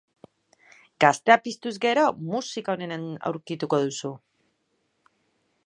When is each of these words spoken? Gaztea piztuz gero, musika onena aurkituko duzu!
Gaztea 1.03 1.35
piztuz 1.47 1.73
gero, 1.83 2.05
musika 2.31 2.75
onena 2.77 2.97
aurkituko 3.31 3.81
duzu! 3.85 4.13